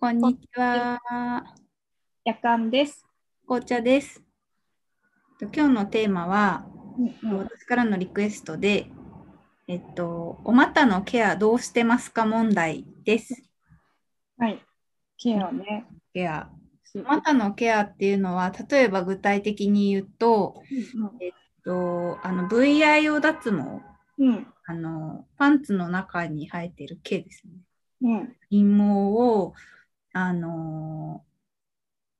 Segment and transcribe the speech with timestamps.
[0.00, 1.00] こんにちは。
[2.24, 3.04] 夜間です。
[3.48, 4.22] 紅茶です。
[5.40, 8.86] と今日のテーマは、うんうん私からのリクエストで、
[9.66, 13.42] えっと、お股のケアどうしてますか問題です。
[14.38, 14.62] はい。
[15.16, 15.84] ケアね。
[16.14, 16.48] ケア。
[16.94, 20.62] お股のケアっていうのは、例えば具体的に言うと、
[21.20, 21.32] えっ
[21.64, 23.82] と、あの VIO 脱毛、
[24.18, 24.46] うん。
[24.64, 27.52] あの、パンツの中に生えている毛ですね。
[28.00, 28.36] うん。
[28.48, 29.54] 陰毛を、
[30.20, 31.22] あの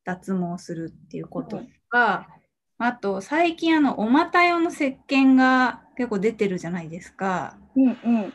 [0.04, 2.28] 脱毛するっていうこととか、
[2.78, 7.58] あと最近あのお股用の石鹸が結構出てるじゃないですか。
[7.74, 7.86] うん。
[7.88, 8.32] うん。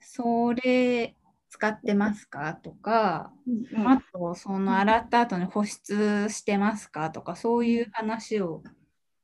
[0.00, 1.14] それ
[1.48, 2.54] 使ってますか？
[2.54, 3.88] とか、うん。
[3.88, 7.10] あとその洗った後に保湿してますか？
[7.10, 8.64] とか、そういう話を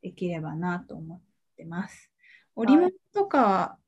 [0.01, 1.21] できればなと思っ
[1.57, 2.13] てます。
[2.55, 3.79] 織物とか、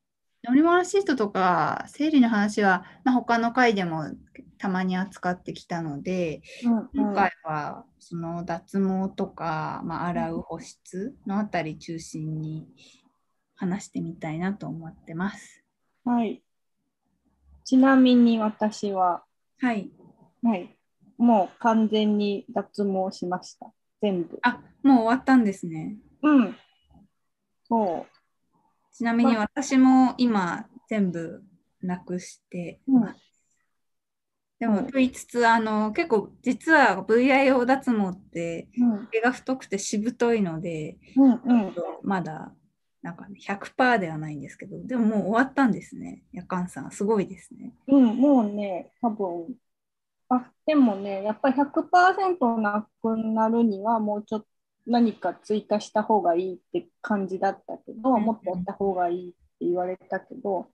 [0.48, 4.10] 織物シートとか生理の話は、まあ、他の回でも
[4.58, 6.42] たまに扱ってきたので、
[6.94, 12.66] 今回はその脱毛とか、まあ、洗う保湿のあたり中心に
[13.54, 15.64] 話してみたいなと思ってます。
[16.04, 16.42] はい。
[17.64, 19.24] ちなみに私は、
[19.60, 19.90] はい。
[20.42, 20.76] はい。
[21.18, 23.72] もう完全に脱毛しました。
[24.00, 24.38] 全部。
[24.42, 25.96] あ、もう終わったんですね。
[26.22, 26.56] うん。
[27.64, 28.06] そ
[28.92, 31.42] ちなみに私も今全部
[31.82, 32.98] なくしてう。
[32.98, 33.14] うん。
[34.58, 39.06] でもと言いつつ、あの結構実は VIO 脱毛ってうん。
[39.08, 41.32] 毛が太くてしぶといので、うん。
[41.32, 41.74] うん。
[42.02, 42.52] まだ
[43.02, 46.24] なんか、ね、100%ではないんですけど、でももう終わったんですね。
[46.32, 47.72] 夜間さん、すごいですね。
[47.86, 48.16] うん。
[48.16, 49.54] もうね、多分。
[50.28, 54.46] あ、でもね、やっぱり100%なくなるには、もうちょっと
[54.86, 60.68] 何か追加した方がいいって感じだったけど、うんもっとやった方がいいって言われたけど、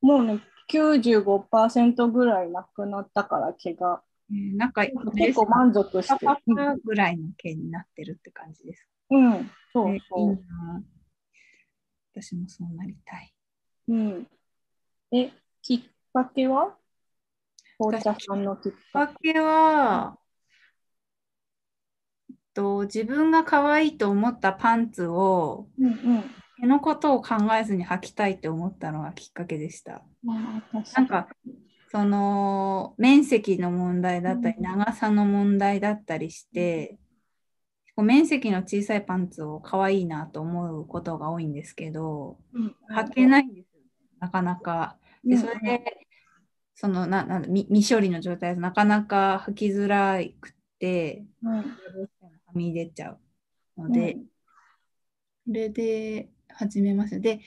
[0.00, 4.02] もうね、95%ぐらいなくなったから、毛が。
[4.30, 8.88] えーなんか、結構満足してパパぐらいの毛になってるって感じです。
[9.10, 10.82] うん、うん、そうそな
[12.14, 13.34] 私もそうなりたい。
[13.88, 13.94] う。
[13.94, 14.26] うん。
[15.12, 15.30] え、
[15.62, 16.76] きっかけは？
[17.78, 20.18] 紅茶さんのきっかかけは、
[22.54, 25.82] と、自分が可愛いと思ったパンツを、け。
[25.84, 26.24] うんうん。
[26.64, 30.02] 毛のことを考えずに履きたいって思ったのがきっかけでした。
[30.24, 31.28] なんか、
[31.92, 34.62] その面積の問題だったり、うん。
[34.62, 36.98] 長さの問題だったりして、
[37.94, 42.74] こう面積の小さいパンツを可愛いなと思うことが多いんですけど、うん。
[42.90, 43.82] 履けないんですよ、
[44.18, 44.96] なかなか。
[45.22, 46.06] で、それうんで、
[46.74, 51.58] そのなな未未処理の状態だとなかなか履きづらくて、うん。
[51.58, 51.64] は
[52.54, 53.18] み出ちゃ
[53.76, 54.16] うので、
[55.46, 57.18] それで始めました。
[57.18, 57.40] で、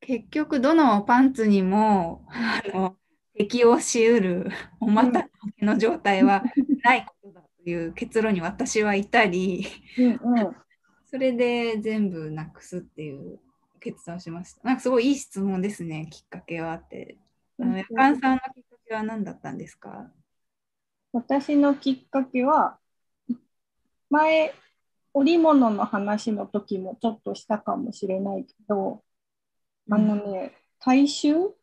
[0.00, 2.96] 結局どのパンツにもあの
[3.36, 4.50] 適用しうる
[4.80, 5.28] お股の
[5.58, 6.42] 毛の状態は
[6.82, 9.66] ないことだという結論に私は至り、
[9.98, 10.56] うんうん
[11.04, 13.38] それで全部なくすっていう
[13.80, 14.62] 決断をしました。
[14.64, 17.18] なんかすごいいい質問ですね、きっかけはって。
[17.60, 20.10] あの、やかんさんのきっかけは何だったんですか？
[21.12, 22.78] 私のきっかけは、
[24.08, 24.54] 前、
[25.14, 29.02] 織物の話の時もちょっとしたかもしれないけど、
[29.90, 31.54] あのね、体臭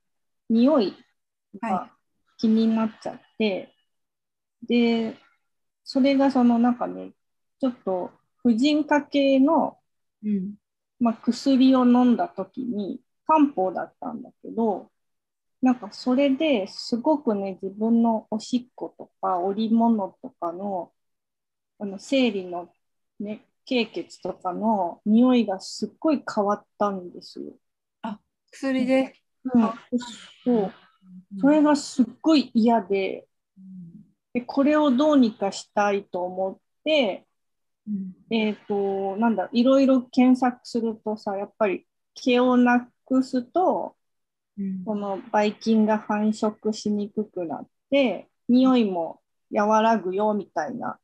[0.49, 0.95] 匂い
[1.61, 1.91] はが
[2.37, 3.73] 気になっちゃって、
[4.67, 5.17] で、
[5.83, 7.11] それがそのなんかね、
[7.59, 8.11] ちょっと
[8.43, 9.77] 婦人科系の、
[10.23, 10.55] うん。
[10.99, 14.91] まあ、薬を飲んだ時に漢方だったんだけど、
[15.61, 20.91] なんかそれですごくね、自分のおしっことか織物とかの
[21.79, 22.69] あの生理の
[23.19, 27.53] ね、経血とかの匂いがすっごい変わったんですよ。
[28.51, 29.13] 薬で？
[29.43, 29.61] うん、
[30.43, 30.73] そう。
[31.39, 37.25] それがすっごい嫌で、うんでこれをどうにかしたいと思って、
[37.87, 43.95] うんえっ、と、なんだ、いろいろ検索するとさ、やっぱり毛をなくすと、
[44.57, 50.95] うんこのばい菌が繁殖しにくくなって、匂いも和らぐよみたいなうん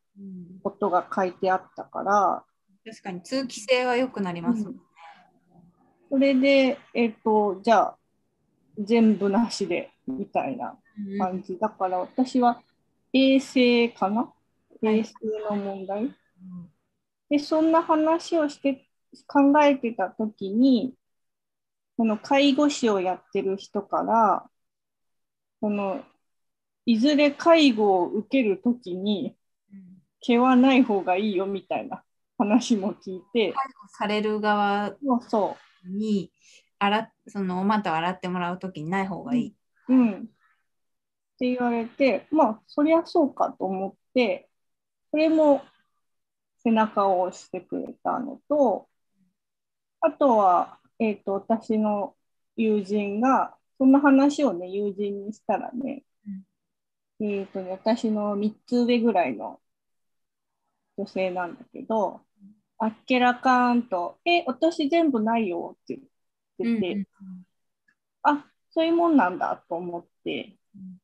[0.63, 2.44] ことが書いてあったから、
[2.85, 4.73] 確かに通気性は良くなりますもん。
[4.73, 4.79] ね。
[6.09, 7.97] それで、えっ、と、じゃあ、
[8.77, 10.77] 全部なしで、みたいな
[11.09, 11.17] うん。
[11.17, 11.57] 感じ。
[11.57, 12.62] だから私は
[13.12, 14.31] 衛生かな？
[14.81, 15.00] はい。
[15.00, 15.13] 衛生
[15.50, 16.15] の問題？
[17.29, 18.88] で、そんな話をして
[19.27, 20.94] 考えてたときに、
[21.97, 24.50] この介護士をやってる人から、
[25.59, 26.03] この、
[26.85, 29.35] いずれ介護を受けるときに、うん
[30.25, 32.04] 毛はない方がいいよみたいな
[32.38, 36.31] 話も聞いて、介護される側そうそに
[36.80, 39.56] 洗っそのお股を洗ってもらうときにない方がいい。
[39.89, 39.94] う。
[39.94, 40.12] うん。
[40.12, 44.50] って言われて、まあ、そりゃそうかと思って、
[45.12, 45.63] それも
[46.63, 48.88] 背中を押してくれたのと、
[50.01, 52.16] あとは、えっ、ー、と、私の
[52.56, 56.04] 友人が、そんな話をね、友人にしたらね、
[57.19, 59.60] うん、えっ、ー、とね、私の3つ上ぐらいの
[60.97, 62.21] 女性なんだけど、
[62.77, 66.00] あっけらかんと、え、私全部ないよって
[66.59, 67.07] 言ってて、うんうん、
[68.24, 70.97] あ、そういうもんなんだと思って、うん、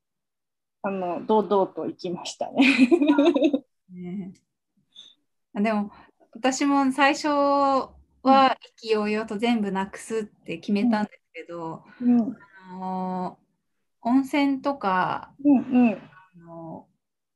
[0.84, 2.64] あの、堂々と行きましたね。
[3.90, 4.34] ね。
[5.54, 5.92] でも、
[6.34, 12.38] 私も最初は意気揚々と全部なくすって決めたんですけど、うん、
[12.70, 13.40] あの
[14.02, 16.88] 温泉とか、うんうん、あの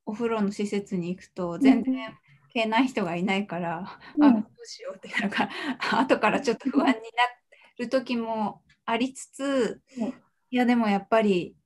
[0.05, 2.17] お風呂の施設に行くと全然
[2.55, 5.49] 系ない人がいないから、うん、あどうしようってなんか
[5.99, 6.99] 後からちょっと不安にな
[7.77, 10.13] る時もありつつ、うん、い
[10.51, 11.57] やでもやっぱり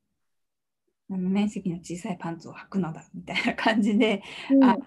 [1.07, 4.77] 面積の小さいパンツを履くのだみたいな感じで、うん、あ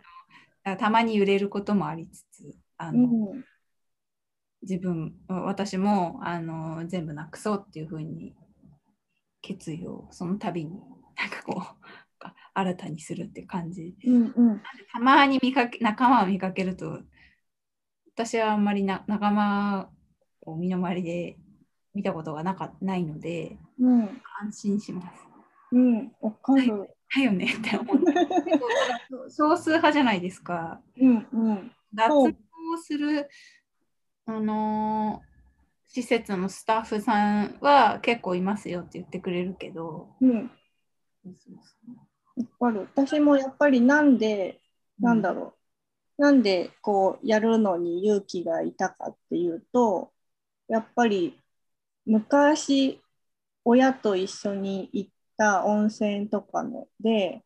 [0.77, 3.35] たまに揺れることもありつつあの、
[4.63, 8.35] 自分私もあの全部なくそうっていうふうに
[9.41, 10.71] 決意をその度に
[11.17, 11.87] なんかこう
[12.55, 14.63] 新たにするって感じ、うんうん、
[14.93, 17.01] たまに見かけ仲間を見かけると
[18.15, 19.89] 私はあんまりな仲間
[20.43, 21.37] を身の回りで
[21.95, 25.27] 見たことがなかないので、うん、安心します。
[25.73, 26.89] うん、わかる。
[27.15, 28.05] だよねって思って。
[29.31, 30.81] 少数派じゃないですか。
[30.99, 32.35] うんうん、脱毛
[32.83, 33.29] する、
[34.27, 35.33] あのー、
[35.89, 40.51] 施設のスタッフさんは結構いますよって言ってくれるけど、うん、
[41.23, 42.81] そうそうそうわかる。
[42.95, 44.61] 私もやっぱりなんで、
[45.01, 45.55] なんだろ
[46.19, 46.23] う。
[46.23, 50.13] なんでこうやるのに勇気がいたかっていうと、
[50.69, 51.41] やっぱり
[52.07, 53.03] 昔
[53.65, 57.45] 親と一緒に行った温泉とかので、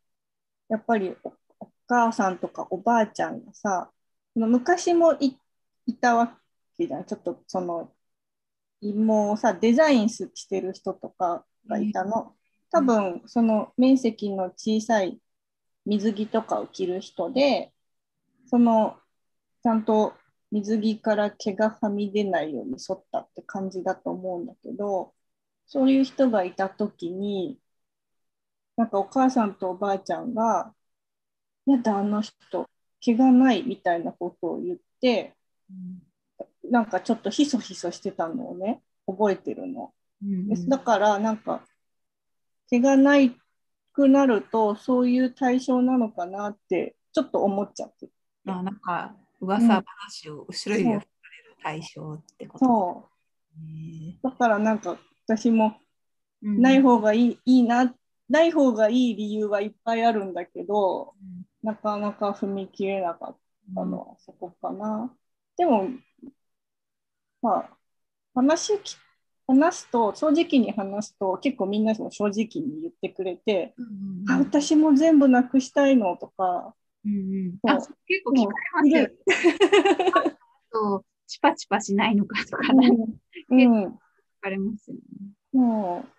[0.68, 1.16] やっぱり
[1.60, 3.92] お母さんとかおばあちゃんがさ、
[4.34, 5.38] 昔もい
[5.86, 6.38] いたわ
[6.78, 7.04] けじゃん。
[7.06, 7.92] ちょっとその、
[8.82, 12.36] もうさ、デザインしてる人とかがいたの。
[12.70, 15.20] 多分その面積の小さい
[15.84, 17.72] 水着とかを着る人で
[18.46, 18.96] その
[19.62, 20.14] ちゃんと
[20.50, 25.12] 水着から毛がはみ出ないように沿ったって感じだと思うんだけど
[25.66, 27.58] そういう人がいた時に
[28.76, 30.74] なんかお母さんとおばあちゃんが
[31.66, 32.68] 「やだあの人
[33.00, 35.34] 毛がない」みたいなことを言って、
[35.70, 39.94] うん、なんかちょっとひそひそしてたのをね覚えてるの。
[40.22, 41.66] うんうん、だからなんか
[42.70, 43.36] 毛がない
[43.92, 48.08] くなるとそういう対象なのかなってちょっと思っちゃって。
[48.48, 51.00] あなんか噂話を後ろ指る
[51.62, 55.76] 対象ってこと、そうだからなんか私も
[56.40, 57.94] ない方がいいうん、いいな
[58.28, 63.38] ない方がいい理由はいっぱいあるんだけど、うん、なかなか踏み切れなかっ
[63.74, 65.12] たのはそこかな。
[65.56, 65.88] でも
[67.42, 67.76] まあ
[68.34, 68.98] 話聞
[69.46, 77.88] 話すと正直に話すと結構みんなも正直に言ってくれて、うんうんうん、あ私も全部なくしたいのとか、うんうん、あ結
[78.24, 80.36] 構聞かれますよ、
[80.72, 83.90] とチパチパしないのかとか、ね、うん、結構聞
[84.40, 85.00] かれますよね。
[85.52, 86.16] もう。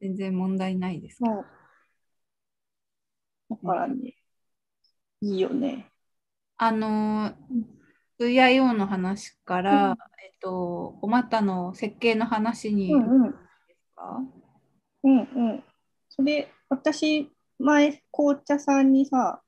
[0.00, 1.44] 全然問題ないですか
[3.48, 4.14] だからね、
[5.20, 5.90] いいよね。
[6.58, 7.34] あの
[8.18, 13.34] VIO の話から、うん、えっと、お股の設計の話に、うんうん、
[15.04, 15.64] うんうん。
[16.08, 19.42] それ、私、前、紅茶さんにさ、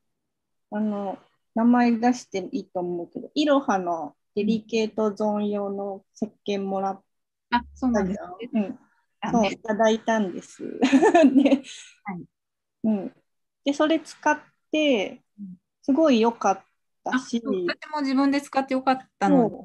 [0.71, 1.19] あの、
[1.55, 7.03] 名前出していいと思うけど、いろはのデリケートゾーン用の石鹸もらっ
[7.51, 7.59] た。
[7.59, 8.79] あ、そうなんですね。
[9.23, 9.33] うん。
[9.33, 10.63] そう、いただいたんです。
[10.63, 10.79] で、
[12.05, 12.25] はい、
[12.85, 13.13] うん。
[13.65, 14.39] で、それ使っ
[14.71, 15.23] て、
[15.83, 16.65] すごい良かっ
[17.11, 17.43] たし。
[17.45, 19.57] 私も自分で使ってよかったので、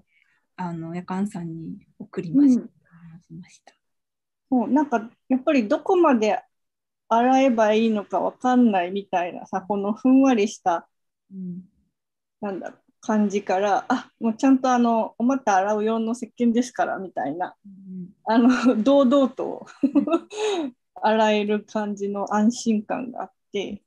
[0.55, 3.73] あの夜間さんに送りました。
[4.49, 4.67] そう。
[4.67, 6.39] なんかやっぱりどこまで
[7.09, 10.87] 洗えばいいのかわかんないみたいなさこのふんわりした、
[11.31, 11.61] うん、
[12.41, 19.65] なんだろう感じからあもうちゃんとあのお股洗う用の石鹸ですからみたいな、うん、あの堂々と
[21.01, 23.83] 洗える感じの安心感があって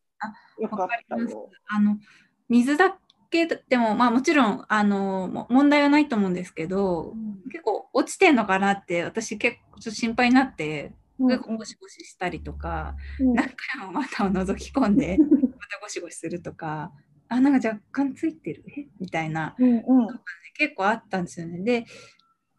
[0.58, 1.50] よかったよ。
[1.68, 1.96] あの
[2.48, 2.96] 水だ
[3.30, 11.32] けでも、まあ、もちろんあの問題はないと思うんですけど、うん、結構落ちてんのかなって私結構ちょっと心配になって、うん。
[11.32, 16.92] うん、ゴシゴシしたりとか、うん、何回も股を覗き込んで またゴシゴシするとか
[17.28, 18.64] あなんか若干ついてる？
[18.68, 18.86] え？
[19.00, 19.84] みたいな、うんうん、
[20.54, 21.60] 結構あったんですよね。
[21.60, 21.86] で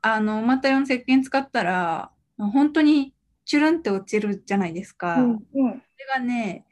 [0.01, 3.13] あのまた4石鹸使ったら本当に
[3.45, 5.15] チュルンって落ちるじゃないですか。
[5.15, 6.65] うんうん、れがね、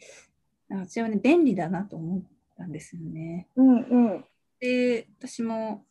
[0.70, 2.22] 私はね、便利だなと思っ
[2.56, 3.48] たんですよね。
[3.56, 4.26] うんうん。
[4.60, 5.86] で、私も、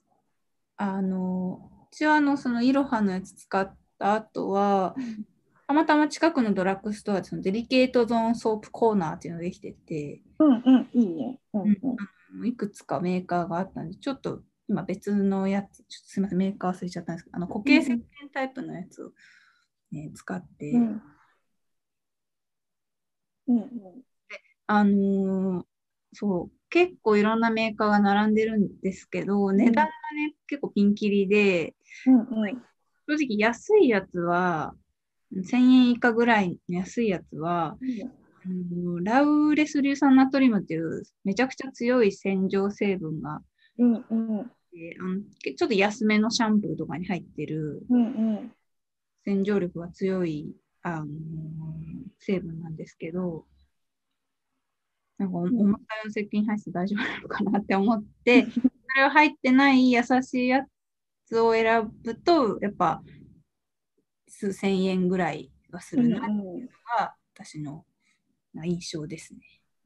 [0.76, 4.94] あの、私はあの、そのイロハのやつ使った後は、
[5.66, 11.40] たまたま近くのドラッグストアでそのデリケートゾーンソープコーナーっていうのができてて、うんうん、いいね。
[11.52, 12.46] うんうん。
[12.46, 18.00] いくつかメーカーがあったんで、ちょっと今別のやつ、ちょっとすみません、メーカー忘れちゃったんですけど、あの固形石鹸
[18.32, 19.12] タイプのやつを、
[19.92, 21.02] ね、使って、うん
[23.46, 23.68] うんうん。
[24.66, 25.64] あのー
[26.14, 31.74] そう、結構いろんなメーカーが並んでるんですけど、値段がね、結構ピンキリで、
[32.06, 32.62] うんうん。
[33.06, 34.74] 正直安いやつは、
[35.32, 37.76] 1000円以下ぐらいの安いやつは、
[38.46, 43.40] あのーラウレス硫酸ナトリウムっていうめちゃくちゃ強い洗浄成分が
[43.78, 44.40] うんうん。
[44.40, 45.20] あの
[45.56, 48.06] ちょっと安めのシャンプーとかに入ってるうんう
[48.42, 48.52] ん。
[49.24, 51.08] 洗浄力が強い、あのー
[52.18, 53.46] 成分なんですけど、
[55.18, 58.60] なんか重たいの石鹸入って大丈夫なのかなって思って、 そ
[58.96, 60.66] れは入ってない優しいや
[61.26, 63.02] つを選ぶと、やっぱ
[64.28, 66.68] 数千円ぐらいはするなっていうの
[66.98, 67.84] が私の
[68.64, 69.40] 印象ですね。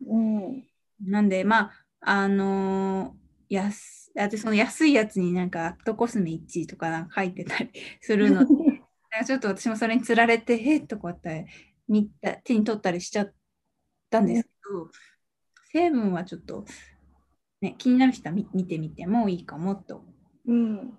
[0.06, 0.64] うん。
[1.00, 7.70] なんで、まあ、あのー安、だってその安いやつになんかアットコスメ1位とかなんか書いてたり
[8.00, 8.46] するので、
[9.26, 11.46] ちょっと私もそれにつられて、えっとこうやって
[11.88, 13.34] 見た手に取ったりしちゃっ
[14.10, 14.90] たんですけど、
[15.72, 16.64] 成分はちょっと、
[17.60, 20.02] ね、気になる人は見見てみてもいいかもと。
[20.46, 20.98] うん。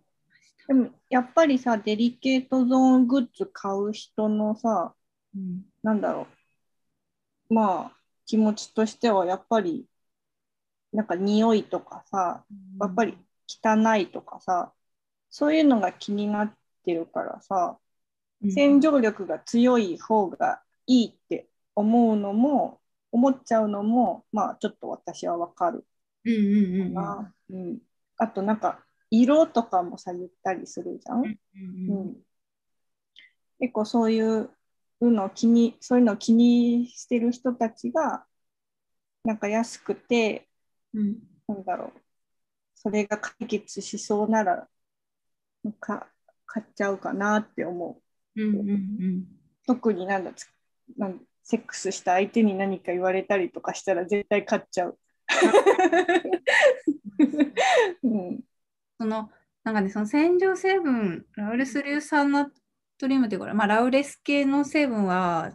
[0.67, 4.93] でもやっぱりさ、デリケートゾーングッズ買う人のさ、
[5.35, 6.27] うんなんだろ
[7.49, 7.53] う。
[7.53, 9.87] まあ、気持ちとしてはやっぱり、
[10.93, 12.45] なんか匂いとかさ、
[12.79, 14.73] やっぱり汚いとかさ、
[15.29, 17.77] そういうのが気になってるからさ、
[18.43, 22.78] うん洗浄力が強い方がいいって思うのも、
[23.11, 25.85] 思っちゃうのも、まあちょっと私はわかる
[26.25, 27.33] うんうんうんうんな。
[27.49, 27.79] うん。
[28.17, 31.19] あとなんか、色とかもさ、言ったりするじゃん？
[31.19, 31.27] うん
[31.89, 32.15] うん、
[33.59, 34.49] 結構そういう
[35.01, 38.25] のを気に、そういうのを気にしてる人たちが、
[39.23, 40.47] なんか安くて、
[40.93, 42.01] うんなんだろう、
[42.75, 44.67] それが解決しそうなら、
[45.63, 46.07] なんか
[46.45, 48.01] 買っちゃうかなって思
[48.35, 48.41] う。
[48.41, 49.25] うんうんうん
[49.65, 50.47] 特になんだつ
[50.97, 54.99] なんセックスした相手に何か言われたりとかしたら絶対買っちゃう。
[58.03, 58.39] うん
[58.99, 59.31] その、
[59.63, 62.51] なんかね、その洗浄成分、ラウレス硫酸ナ
[62.99, 65.51] トリウムっていうか、まあ、ラウレス系の成分は、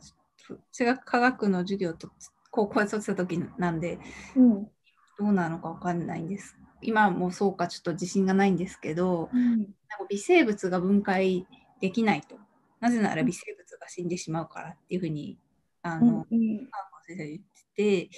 [0.72, 2.10] 中学科学の授業と
[2.50, 4.00] 高校で取ってた時なんで、
[4.34, 4.68] うん
[5.16, 6.58] どうなのかわかんないんです。
[6.82, 9.72] 今もそうかちょっと自信がないんですけど、うんなんか
[10.10, 11.46] 微生物が分解
[11.80, 12.36] できないと。
[12.80, 15.38] なぜなら微生物が死んでしまうからっていうふうに、
[15.84, 16.58] あうんの、うん。
[17.06, 17.40] 先生が言っ
[17.76, 18.10] て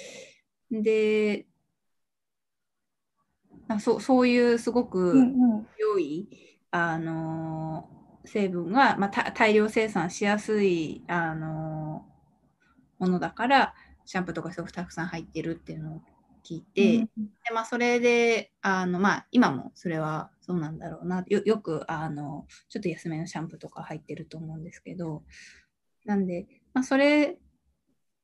[0.70, 1.46] て、で、
[3.68, 5.66] あそうそういうすごく、うんうん。
[5.78, 6.28] 良い、
[6.70, 7.96] あのー
[8.28, 16.00] 成分が、まあ、た大量生産しやすい、あのーものだからシャンプーとかすごくたくさん入ってるっていうのを
[16.44, 17.08] 聞いて、で
[17.52, 25.24] まあ、それであの、まあ、今もそれはそうなんだろうなよよくあのちょっと安めのシャンプーとか入ってると思うんですけど
[26.04, 27.36] なんで、まあ、それ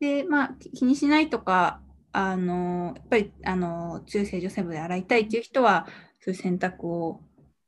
[0.02, 1.80] で、まあ、気気にしないとか
[2.10, 5.86] あのやっぱりあの中性女性部で洗いたいっていう人は
[6.18, 7.20] そういう選択を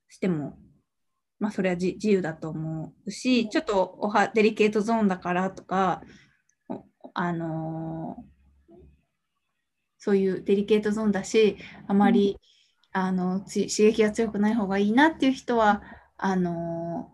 [0.09, 0.59] しても、
[1.39, 6.03] まあ、それはじ自由だと思うし、ちょっとおはデリケートゾーンだからとか、
[6.69, 8.17] おあの
[9.99, 12.41] そういうデリケートゾーンだし、あまり、
[12.93, 15.83] あのつ刺激が強くない方がいいなっていう人は、
[16.17, 17.13] あの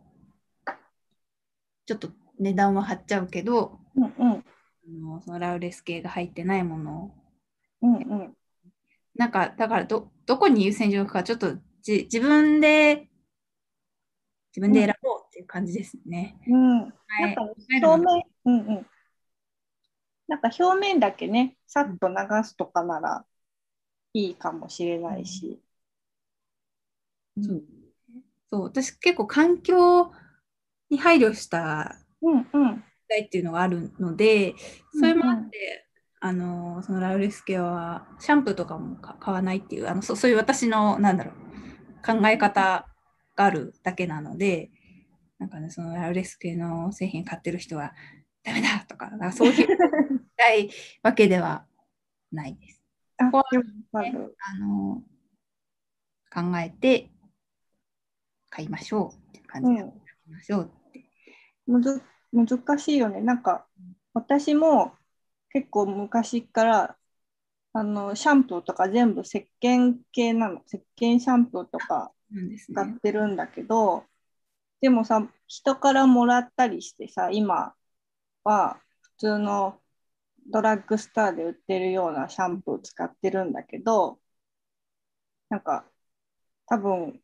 [1.85, 2.09] ちょっと
[2.39, 4.33] 値段は張っちゃうけど、うんうん。
[4.33, 4.45] あ
[4.91, 7.11] のそのラウレス系が入ってないものを
[7.83, 8.37] うんうん
[9.15, 13.11] なんか、だからど、どこに優先順位を置くか、ちょっとじ自分で、
[14.51, 16.39] 自分で選ぼうっていう感じですね。
[16.47, 16.91] うんはい
[17.23, 18.87] なんか表面、うんうん。
[20.27, 23.25] なんか表面だけね、さっと流すとかなら
[24.15, 25.61] いいかもしれないし。
[27.43, 27.63] そう
[28.51, 30.13] そう、私結構環境
[30.89, 32.85] に配慮したうんうん。
[33.17, 34.55] いっていうのがあるので、
[34.93, 35.87] それもあって、
[36.21, 41.35] あの、そのラウレス系はシャンプーとかもか買わないっていう、あのそそういう私の、なんだろう、
[42.07, 42.87] 考え方
[43.37, 44.71] があるだけなので、
[45.39, 47.95] なんかね、そのラウレス系の製品買ってる人は
[48.43, 49.67] ダメだとか、かそういう
[50.37, 50.71] たい
[51.03, 51.65] わけでは
[52.31, 52.83] ないです。
[53.17, 53.31] あ、
[54.59, 55.03] の、
[56.33, 57.11] 考えて
[58.51, 59.99] 買いましょうっていう感じで、うん買
[60.29, 61.05] いましょうって。
[61.67, 63.21] むず難しいよね。
[63.21, 63.67] なんか
[64.15, 64.95] 私も
[65.51, 66.97] 結構昔から
[67.73, 72.13] あのシャンプーとか全部石鹸系なの石鹸シャンプーとか
[72.59, 74.05] 使ってるんだけど、
[74.81, 77.75] でもさ人からもらったりしてさ今
[78.45, 79.81] は普通の
[80.51, 84.19] ドラッグストアで売ってるようなシャンプー使ってるんだけど
[85.49, 85.85] なんか
[86.67, 87.21] 多分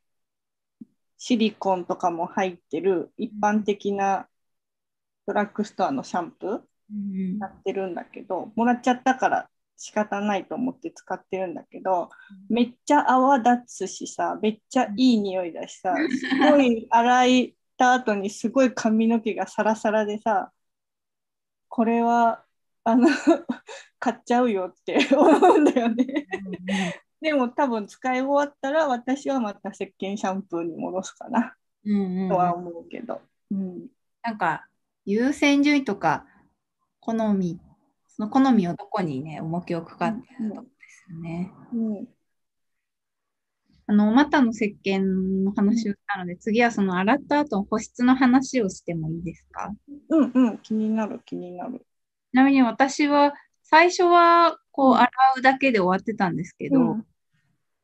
[1.18, 4.28] シリコンとかも入ってる一般的な
[5.26, 12.10] ドラッグストアのシャンプーやってるんだけど、もらっちゃったから仕方ないと思って使ってるんだけど、
[12.48, 20.50] めっちゃ泡立つしさめっちゃいい匂いだしさすごい洗いた後にすごい髪の毛がサラサラでさ
[21.68, 22.42] これは
[22.84, 23.08] あの
[23.98, 26.26] 買っちゃうよって思うんだよね。
[27.20, 33.88] でも多分使い終わったら私はまた石鹸シャンプーに戻すかな、うんうん、とは思うけど、うん、
[34.22, 34.66] なんか
[35.06, 36.26] 優先順位とか
[37.00, 37.58] 好み
[38.08, 41.52] その好みをどこにね重きをかかってるとですよね。
[41.72, 42.08] うん、
[43.86, 49.70] あのまたの石鹸の話をしたので、次はその洗った後の保湿の話をしてもいいですか？
[50.08, 50.58] うんうん。
[50.58, 51.78] 気になる気になる。
[51.78, 51.82] ち
[52.32, 57.06] なみに私は最初はこう洗うだけで終わってたんですけど、うん、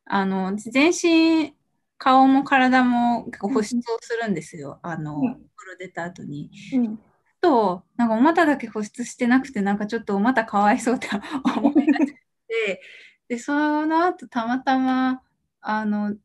[0.05, 1.53] あの全身
[1.97, 5.37] 顔も体も結構保湿をするんですよ、あの、お風
[5.71, 6.49] 呂出た後に。
[6.73, 6.99] うん
[7.43, 11.09] と、なんかお股だけ保湿してなくて、なんかちょっとお股かわいそうって
[11.57, 12.05] 思い始め
[12.47, 12.81] て、
[13.27, 15.21] で、その後たまたま、
[15.59, 16.15] あの、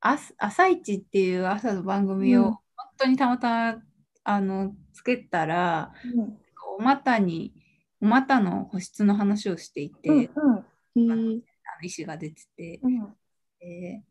[0.00, 2.62] 朝一っていう朝の番組を、本
[2.96, 3.82] 当にたまたま、
[4.24, 6.38] あの、つけたら、うん、
[6.78, 7.52] お股に、
[8.00, 10.64] お股の保湿の話をしていて、うん
[10.96, 11.42] うん、あの
[11.82, 13.16] 医師が出てて、うん、
[13.60, 14.02] で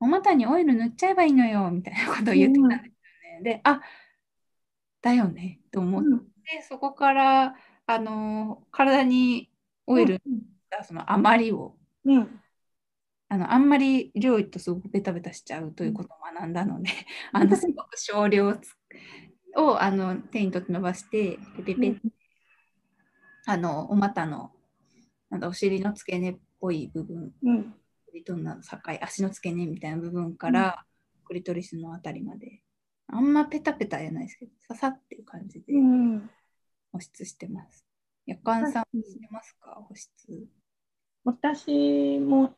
[0.00, 3.40] お股にオイル塗っちゃえばいいのよ、みたいなことを言ってたんですよね。
[3.42, 3.80] で、あ、
[5.02, 6.22] だよねと思って、うん、
[6.68, 7.54] そこから
[7.86, 9.50] あの体に
[9.86, 10.22] オイル
[10.70, 12.40] がその余りを、うん、
[13.28, 16.90] あのあんまり量いとすごくベタベタしちゃうということを学んだので、
[17.32, 18.56] あのすごく少量
[19.56, 22.00] をあの手に取って伸ばしてペペペ、うん、
[23.46, 24.52] あのお股の
[25.30, 27.62] なんだお尻の付け根っぽい部分、うん、
[28.06, 30.84] クリトンの境足の付け根みたいな部分から、
[31.24, 32.60] クリトリスのあたりまで
[33.08, 35.72] あんまペタペタやないですけど、ささっていう感じで
[36.92, 37.86] 保湿してます。
[38.26, 40.10] 夜間さんしてますか、保湿。
[41.24, 42.54] 私も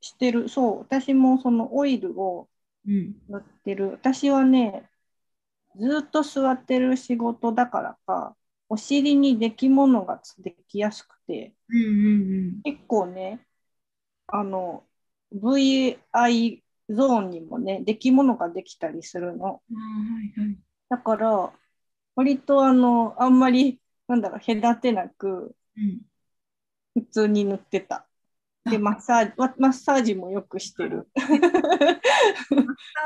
[0.00, 2.48] してる、そう、私もそのオイルを
[2.84, 3.86] 塗ってる。
[3.86, 4.88] うん、私はね、
[5.78, 8.36] ずっと座ってる仕事だからか、
[8.68, 13.46] お尻にできものができやすくて、うんうんうん、結構ね、
[14.26, 14.84] あの、
[15.32, 19.54] VI ゾーンにもね、出来物ができたりするの。
[19.54, 19.60] は
[20.36, 21.52] いはい、だから、
[22.14, 25.54] 割とあの、あんまり、なんだろう、隔てなく、
[26.94, 28.06] 普通に塗ってた。
[28.64, 31.08] で、マッサージ、マッサージもよくしてる。
[31.16, 31.98] マッ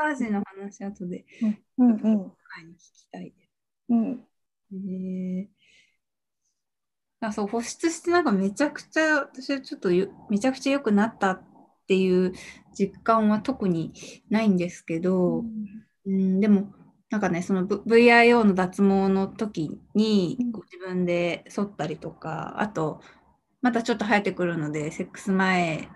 [0.07, 1.25] サージの話、後で、
[1.77, 2.29] うんうん、聞
[2.77, 3.49] きたいです。
[3.89, 4.27] うん。
[4.73, 5.61] えー
[7.23, 9.89] あそう保湿してなんかめちゃくちゃ私はちょっと
[10.29, 11.39] めちゃくちゃ良くなった
[11.91, 12.31] っていう
[12.73, 13.91] 実感は特に
[14.29, 16.71] ないんですけど、うん、うんでも
[17.09, 23.01] なんかねその、v、VIO の脱毛の時に自分で剃ったりとかあと
[23.61, 25.89] またちょっと生えてくるのでセックス前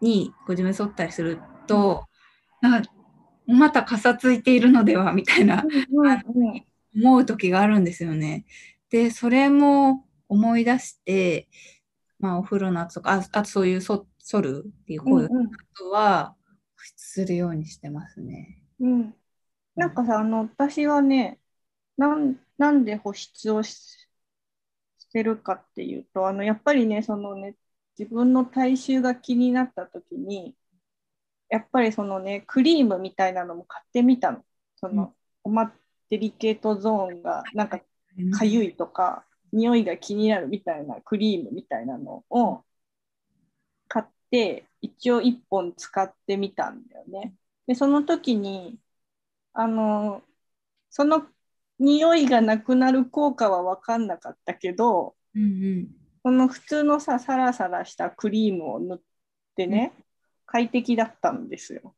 [0.00, 2.06] にご自分で剃ったりすると、
[2.62, 2.90] うん、なんか
[3.46, 5.64] またかさついているのではみたいな、
[6.96, 8.46] 思う時があるんですよね。
[8.88, 11.48] でそれも思い出して
[12.22, 15.28] まあ、お風呂の後とか、ああとそういうそ剃るっていう行為
[15.90, 16.36] は、
[16.76, 18.62] 保湿するようにしてますね。
[18.80, 19.14] うん。
[19.74, 21.40] なんかさ、あの、私はね、
[21.96, 24.08] なんなんで保湿をし
[25.12, 27.56] てるかっていうと、あの、やっぱりね、そのね、
[27.98, 30.56] 自分の体臭が気になった時に、
[31.50, 34.44] やっぱりそのね、クリームみたいなのも買ってみたの。
[34.76, 35.72] その、うん、ま
[36.10, 37.80] デリケートゾーンがなんか
[38.32, 42.64] かゆいとか、匂いが気になるみたいなクリームみたいなのを
[44.80, 47.34] 一応1本使ってみたんだよね。
[47.66, 48.78] でその時に
[49.52, 50.22] あの
[50.90, 51.26] その
[51.78, 55.46] 匂いがなくなる効果は分かんなかったけど、うんう
[55.80, 55.88] ん、
[56.22, 59.00] その普通のさサラサラしたクリームを塗っ
[59.56, 60.04] てね、うん、
[60.46, 61.94] 快適だったんですよ。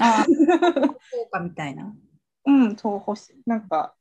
[0.00, 1.94] あ効果みたいな？
[2.46, 3.94] うん、そうなんか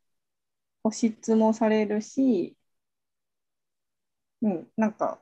[0.84, 2.56] 保湿もされるし
[4.42, 5.20] うん、なんか、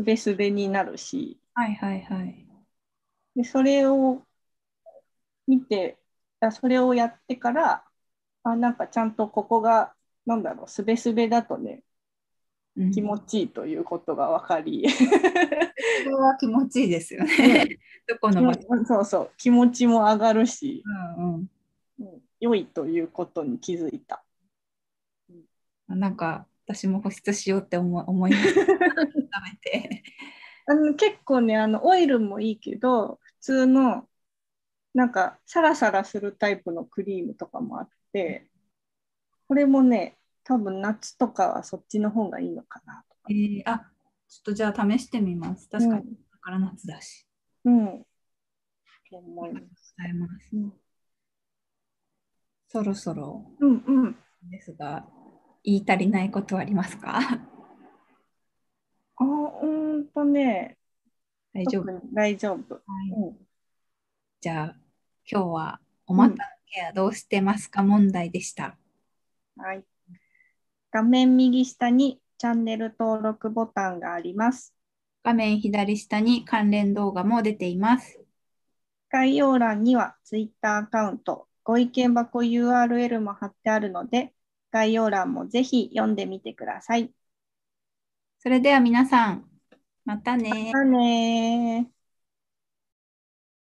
[0.00, 2.46] すべすべになるし、はいはいはい。
[3.36, 4.22] で、それを
[5.46, 5.98] 見て、
[6.52, 7.84] それをやってから、
[8.42, 9.92] あ、なんかちゃんとここが、
[10.24, 11.82] なんだろう、すべすべだとね、
[12.76, 17.78] うん気持ちいいということが分かり、 それは気持ちいいですよね。
[18.08, 18.54] どこの。
[18.86, 20.82] そうそう気持ちも上がるし、
[21.18, 21.50] うんうん
[21.98, 24.24] うん良いということに気づいた。
[25.88, 28.62] なんか私も保湿しようって思思いました。
[30.66, 34.06] あの結構ねあのオイルもいいけど普通の
[34.94, 38.46] なんかサラサラするタイプのクリームとかもあって
[39.48, 43.34] これもね多分夏とかはそっちの方がいいのかなとかえ。
[43.34, 43.90] ー、あ
[44.28, 45.68] ちょっとじゃあ試してみます。
[45.68, 47.26] 確かに、だから夏だし。
[47.64, 48.06] うん。
[49.10, 49.94] 思います。
[50.52, 50.72] うん
[52.72, 54.16] そろそろうんうん。
[55.62, 57.18] 言い足りないことはありますか？
[59.16, 60.76] あうーんとね
[61.52, 62.74] 大丈夫、大丈夫。
[62.74, 63.36] はいうん
[64.42, 64.76] じゃあ、
[65.30, 66.36] 今日はお股の
[66.72, 67.82] ケアどうしてますか？
[67.82, 68.78] 問題でした。
[69.58, 69.84] はい。
[70.90, 74.74] 画面右下にチャンネル登録ボタンがあります。
[75.22, 78.18] 画面左下に関連動画も出ています。
[79.10, 84.32] 概要欄には Twitter アカウント、ご意見箱 URL も貼ってあるので、
[84.70, 87.12] 概要欄もぜひ読んでみてください。
[88.38, 89.50] それでは皆さん、
[90.04, 91.99] またねまたねー。